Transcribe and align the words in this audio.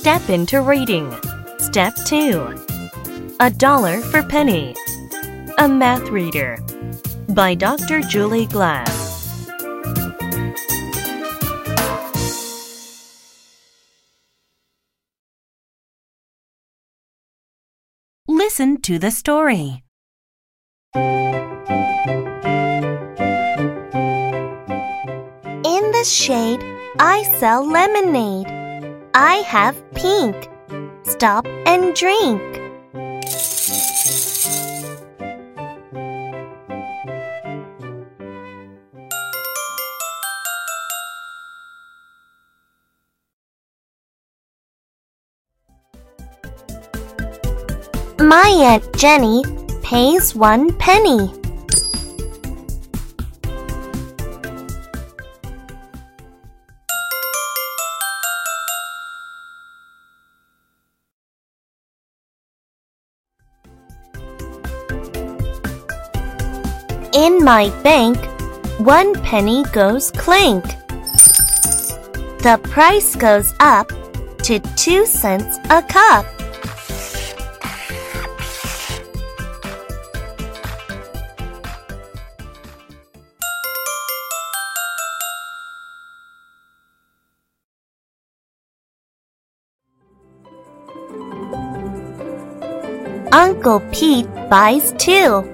Step 0.00 0.30
into 0.30 0.62
reading. 0.62 1.14
Step 1.58 1.94
2. 2.06 3.36
A 3.38 3.50
Dollar 3.50 4.00
for 4.00 4.22
Penny. 4.22 4.74
A 5.58 5.68
Math 5.68 6.08
Reader. 6.08 6.56
By 7.28 7.54
Dr. 7.54 8.00
Julie 8.00 8.46
Glass. 8.46 9.46
Listen 18.26 18.80
to 18.80 18.98
the 18.98 19.10
story. 19.10 19.84
In 20.94 21.12
the 25.92 26.04
shade, 26.06 26.64
I 26.98 27.22
sell 27.38 27.70
lemonade. 27.70 28.59
I 29.14 29.36
have 29.46 29.82
pink. 29.92 30.48
Stop 31.02 31.44
and 31.66 31.94
drink. 31.96 32.40
My 48.20 48.48
Aunt 48.48 48.96
Jenny 48.96 49.42
pays 49.82 50.36
one 50.36 50.72
penny. 50.74 51.39
In 67.12 67.42
my 67.44 67.70
bank, 67.82 68.16
one 68.78 69.20
penny 69.24 69.64
goes 69.72 70.12
clink. 70.12 70.62
The 72.38 72.60
price 72.62 73.16
goes 73.16 73.52
up 73.58 73.88
to 74.44 74.60
two 74.76 75.04
cents 75.06 75.58
a 75.70 75.82
cup. 75.82 76.24
Uncle 93.32 93.80
Pete 93.90 94.28
buys 94.48 94.92
two. 94.96 95.49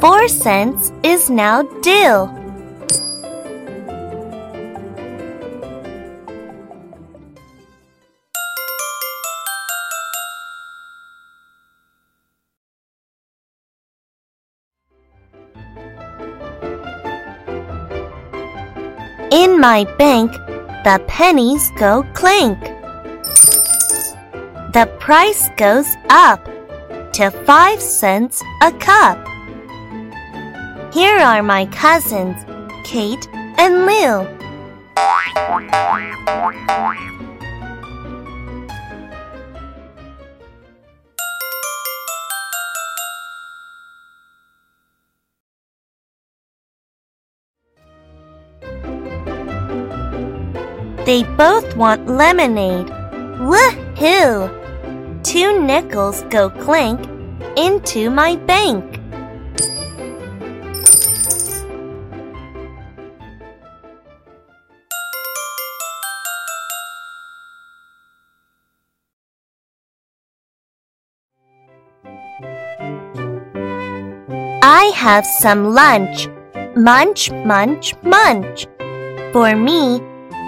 Four 0.00 0.28
cents 0.28 0.92
is 1.02 1.30
now 1.30 1.62
dill. 1.80 2.28
In 19.32 19.58
my 19.58 19.84
bank, 19.96 20.30
the 20.84 21.02
pennies 21.08 21.70
go 21.78 22.04
clink. 22.12 22.60
The 24.74 24.92
price 25.00 25.48
goes 25.56 25.86
up 26.10 26.44
to 27.14 27.30
five 27.46 27.80
cents 27.80 28.42
a 28.62 28.70
cup. 28.72 29.35
Here 30.96 31.18
are 31.18 31.42
my 31.42 31.66
cousins, 31.66 32.42
Kate 32.82 33.28
and 33.58 33.84
Lou. 33.84 34.24
They 51.04 51.24
both 51.36 51.76
want 51.76 52.06
lemonade. 52.06 52.86
Woohoo! 53.36 54.48
Two 55.22 55.60
nickels 55.60 56.22
go 56.30 56.48
clink 56.48 57.06
into 57.58 58.08
my 58.08 58.36
bank. 58.36 58.95
I 74.68 74.86
have 74.96 75.24
some 75.24 75.74
lunch. 75.74 76.26
Munch, 76.74 77.30
munch, 77.30 77.94
munch. 78.02 78.66
For 79.32 79.54
me, 79.54 80.00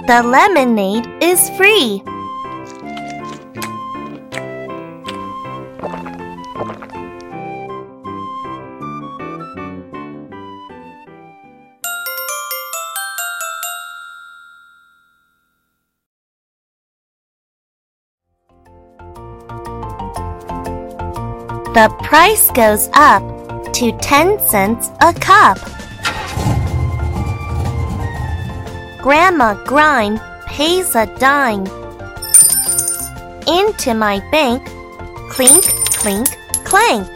the 0.09 0.25
lemonade 0.25 1.06
is 1.23 1.49
free. 1.51 2.03
The 21.73 21.89
price 22.03 22.50
goes 22.50 22.89
up 22.95 23.38
to 23.78 23.93
10 23.99 24.41
cents 24.41 24.91
a 25.00 25.15
cup. 25.15 25.56
Grandma 29.00 29.55
Grime 29.66 30.19
pays 30.47 30.97
a 30.97 31.06
dime. 31.21 31.65
Into 33.47 33.94
my 33.94 34.19
bank, 34.33 34.67
clink, 35.31 35.62
clink, 35.94 36.27
clank. 36.65 37.06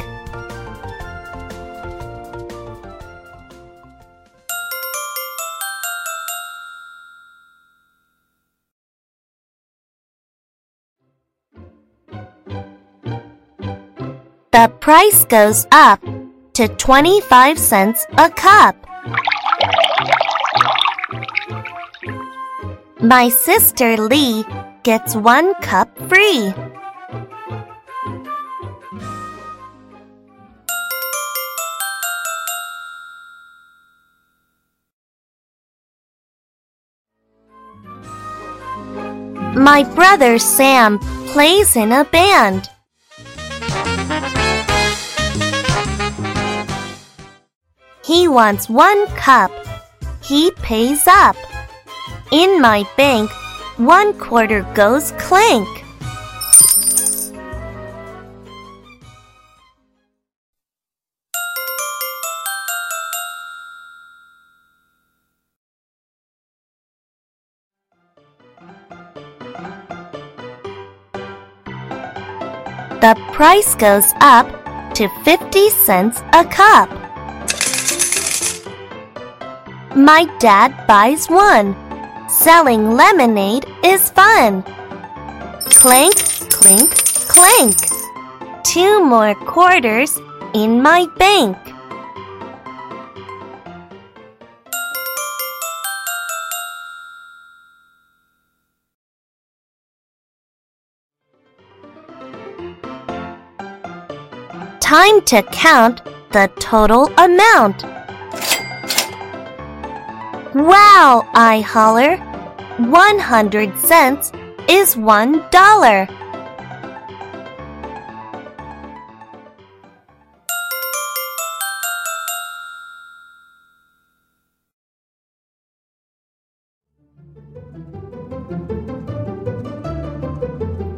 The 14.52 14.68
price 14.78 15.24
goes 15.24 15.66
up 15.72 16.21
to 16.54 16.68
25 16.68 17.58
cents 17.58 18.06
a 18.18 18.28
cup. 18.30 18.76
My 23.00 23.28
sister 23.28 23.96
Lee 23.96 24.44
gets 24.82 25.16
one 25.16 25.54
cup 25.62 25.88
free. 26.08 26.52
My 39.54 39.84
brother 39.94 40.38
Sam 40.38 40.98
plays 41.28 41.76
in 41.76 41.92
a 41.92 42.04
band. 42.04 42.71
He 48.12 48.28
wants 48.28 48.68
one 48.68 49.06
cup. 49.16 49.50
He 50.22 50.50
pays 50.60 51.06
up. 51.06 51.34
In 52.30 52.60
my 52.60 52.84
bank, 52.94 53.30
one 53.78 54.12
quarter 54.18 54.70
goes 54.74 55.12
clink. 55.12 55.66
The 73.00 73.18
price 73.32 73.74
goes 73.74 74.12
up 74.20 74.46
to 74.96 75.08
50 75.24 75.70
cents 75.70 76.20
a 76.34 76.44
cup. 76.44 77.01
My 79.94 80.24
dad 80.38 80.86
buys 80.86 81.26
one. 81.26 81.76
Selling 82.26 82.92
lemonade 82.92 83.66
is 83.84 84.08
fun. 84.08 84.62
Clank, 85.64 86.16
clink, 86.48 86.88
clank. 87.28 87.76
Two 88.64 89.04
more 89.04 89.34
quarters 89.34 90.18
in 90.54 90.80
my 90.80 91.06
bank. 91.18 91.58
Time 104.80 105.20
to 105.26 105.42
count 105.52 106.00
the 106.32 106.50
total 106.58 107.12
amount. 107.18 107.91
Wow, 110.54 111.26
I 111.32 111.60
holler. 111.60 112.18
100 112.76 113.78
cents 113.78 114.32
is 114.68 114.98
one 114.98 115.42
dollar. 115.50 116.06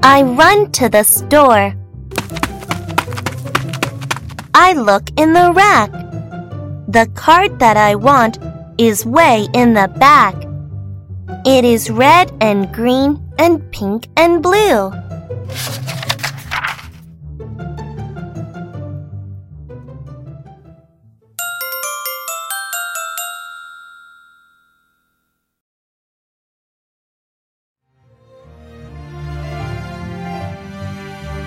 I 0.03 0.23
run 0.23 0.73
to 0.73 0.89
the 0.89 1.05
store. 1.05 1.75
I 4.53 4.73
look 4.73 5.11
in 5.17 5.33
the 5.33 5.53
rack. 5.53 5.93
The 6.89 7.09
card 7.15 7.61
that 7.61 7.77
I 7.77 7.95
want 7.95 8.39
is 8.79 9.07
way 9.07 9.47
in 9.55 9.75
the 9.75 9.89
back. 9.99 10.35
It 11.47 11.65
is 11.65 11.91
red 11.91 12.33
and 12.41 12.73
green 12.73 13.23
and 13.39 13.61
pink 13.73 14.09
and 14.17 14.43
blue. 14.43 14.93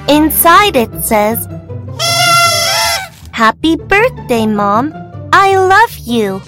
Inside 0.09 0.75
it 0.75 1.03
says, 1.03 1.47
Happy 3.31 3.75
birthday, 3.75 4.47
Mom. 4.47 4.93
I 5.33 5.57
love 5.57 5.97
you. 5.97 6.41